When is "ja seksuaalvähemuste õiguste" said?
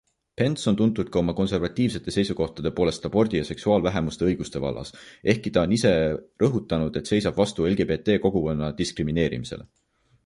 3.41-4.63